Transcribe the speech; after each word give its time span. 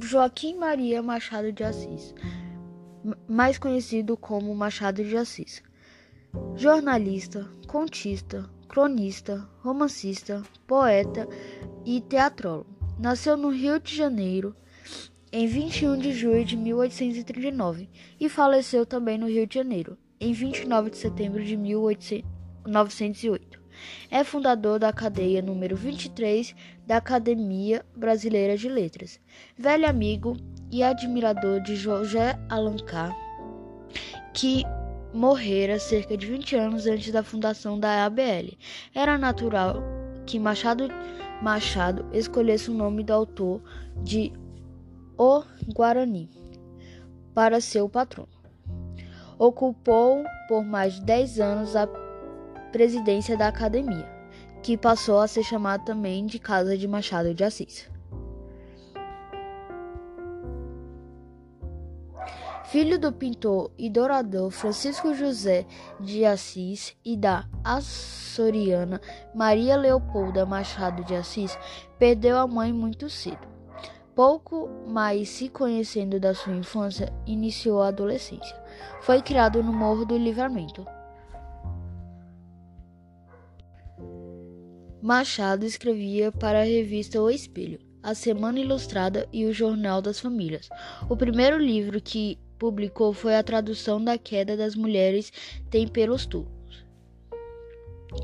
Joaquim 0.00 0.56
Maria 0.56 1.02
Machado 1.02 1.52
de 1.52 1.64
Assis, 1.64 2.14
mais 3.28 3.58
conhecido 3.58 4.16
como 4.16 4.54
Machado 4.54 5.04
de 5.04 5.16
Assis. 5.16 5.62
Jornalista, 6.54 7.50
contista, 7.66 8.48
cronista, 8.68 9.48
romancista, 9.60 10.42
poeta 10.66 11.28
e 11.84 12.00
teatrólogo. 12.00 12.70
Nasceu 12.98 13.36
no 13.36 13.50
Rio 13.50 13.78
de 13.80 13.94
Janeiro 13.94 14.56
em 15.32 15.46
21 15.46 15.98
de 15.98 16.12
julho 16.12 16.44
de 16.44 16.56
1839 16.56 17.88
e 18.20 18.28
faleceu 18.28 18.86
também 18.86 19.18
no 19.18 19.26
Rio 19.26 19.46
de 19.46 19.54
Janeiro 19.54 19.98
em 20.20 20.32
29 20.32 20.90
de 20.90 20.98
setembro 20.98 21.44
de 21.44 21.56
1908. 21.56 23.61
É 24.10 24.22
fundador 24.24 24.78
da 24.78 24.92
cadeia 24.92 25.42
número 25.42 25.76
23 25.76 26.54
da 26.86 26.96
Academia 26.96 27.84
Brasileira 27.96 28.56
de 28.56 28.68
Letras. 28.68 29.20
Velho 29.56 29.88
amigo 29.88 30.36
e 30.70 30.82
admirador 30.82 31.60
de 31.60 31.76
José 31.76 32.38
Alencar, 32.48 33.14
que 34.32 34.64
morrera 35.12 35.78
cerca 35.78 36.16
de 36.16 36.26
20 36.26 36.56
anos 36.56 36.86
antes 36.86 37.12
da 37.12 37.22
fundação 37.22 37.78
da 37.78 38.04
ABL. 38.06 38.56
Era 38.94 39.18
natural 39.18 39.82
que 40.26 40.38
Machado 40.38 40.88
Machado 41.42 42.06
escolhesse 42.12 42.70
o 42.70 42.74
nome 42.74 43.02
do 43.02 43.12
autor 43.12 43.60
de 44.02 44.32
O 45.18 45.42
Guarani 45.74 46.30
para 47.34 47.60
seu 47.60 47.88
patrono. 47.88 48.28
Ocupou 49.38 50.24
por 50.48 50.64
mais 50.64 50.94
de 50.94 51.02
10 51.02 51.40
anos 51.40 51.76
a 51.76 51.86
presidência 52.72 53.36
da 53.36 53.48
academia, 53.48 54.08
que 54.62 54.76
passou 54.76 55.20
a 55.20 55.28
ser 55.28 55.44
chamada 55.44 55.84
também 55.84 56.24
de 56.24 56.38
Casa 56.38 56.76
de 56.76 56.88
Machado 56.88 57.34
de 57.34 57.44
Assis. 57.44 57.92
Filho 62.64 62.98
do 62.98 63.12
pintor 63.12 63.70
e 63.76 63.90
dourador 63.90 64.50
Francisco 64.50 65.14
José 65.14 65.66
de 66.00 66.24
Assis 66.24 66.96
e 67.04 67.18
da 67.18 67.44
açoriana 67.62 68.98
Maria 69.34 69.76
Leopolda 69.76 70.46
Machado 70.46 71.04
de 71.04 71.14
Assis, 71.14 71.58
perdeu 71.98 72.38
a 72.38 72.46
mãe 72.46 72.72
muito 72.72 73.10
cedo. 73.10 73.46
Pouco 74.14 74.70
mais 74.88 75.28
se 75.28 75.50
conhecendo 75.50 76.18
da 76.18 76.34
sua 76.34 76.54
infância, 76.54 77.12
iniciou 77.26 77.82
a 77.82 77.88
adolescência. 77.88 78.56
Foi 79.02 79.20
criado 79.20 79.62
no 79.62 79.72
Morro 79.72 80.06
do 80.06 80.16
Livramento, 80.16 80.86
Machado 85.02 85.66
escrevia 85.66 86.30
para 86.30 86.60
a 86.60 86.64
revista 86.64 87.20
O 87.20 87.28
Espelho, 87.28 87.80
a 88.00 88.14
Semana 88.14 88.60
Ilustrada 88.60 89.28
e 89.32 89.44
o 89.44 89.52
Jornal 89.52 90.00
das 90.00 90.20
Famílias. 90.20 90.68
O 91.10 91.16
primeiro 91.16 91.58
livro 91.58 92.00
que 92.00 92.38
publicou 92.56 93.12
foi 93.12 93.34
a 93.34 93.42
tradução 93.42 94.02
da 94.02 94.16
Queda 94.16 94.56
das 94.56 94.76
Mulheres 94.76 95.32
Tem 95.68 95.88
Pelos. 95.88 96.28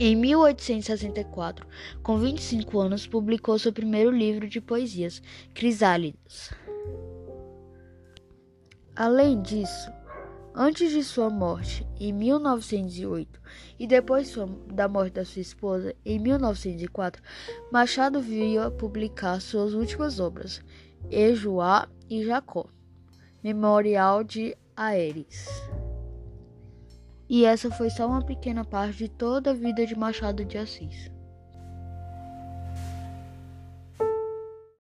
Em 0.00 0.16
1864, 0.16 1.64
com 2.02 2.18
25 2.18 2.80
anos, 2.80 3.06
publicou 3.06 3.56
seu 3.56 3.72
primeiro 3.72 4.10
livro 4.10 4.48
de 4.48 4.60
poesias, 4.60 5.22
Crisálidas. 5.54 6.50
Além 8.96 9.40
disso, 9.42 9.92
Antes 10.56 10.92
de 10.92 11.02
sua 11.02 11.28
morte, 11.28 11.84
em 11.98 12.12
1908, 12.12 13.40
e 13.76 13.88
depois 13.88 14.28
sua, 14.28 14.46
da 14.72 14.86
morte 14.86 15.14
da 15.14 15.24
sua 15.24 15.42
esposa, 15.42 15.96
em 16.04 16.16
1904, 16.20 17.20
Machado 17.72 18.20
via 18.20 18.70
publicar 18.70 19.40
suas 19.40 19.74
últimas 19.74 20.20
obras, 20.20 20.62
Ejoá 21.10 21.88
e 22.08 22.24
Jacó, 22.24 22.66
Memorial 23.42 24.22
de 24.22 24.56
Aéres. 24.76 25.48
E 27.28 27.44
essa 27.44 27.68
foi 27.72 27.90
só 27.90 28.06
uma 28.06 28.24
pequena 28.24 28.64
parte 28.64 28.98
de 28.98 29.08
toda 29.08 29.50
a 29.50 29.54
vida 29.54 29.84
de 29.84 29.98
Machado 29.98 30.44
de 30.44 30.56
Assis. 30.56 31.10